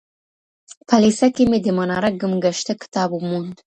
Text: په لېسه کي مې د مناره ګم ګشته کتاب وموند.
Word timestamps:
په 0.87 0.95
لېسه 1.03 1.27
کي 1.35 1.43
مې 1.49 1.59
د 1.65 1.67
مناره 1.77 2.09
ګم 2.19 2.33
ګشته 2.43 2.73
کتاب 2.81 3.09
وموند. 3.13 3.55